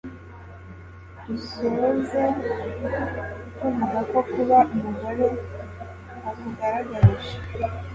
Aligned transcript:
dusoze 1.25 2.21
tuvuga 3.57 3.99
ko 4.11 4.19
kuba 4.31 4.57
umugore 4.73 5.27
akugaragarije 6.29 7.35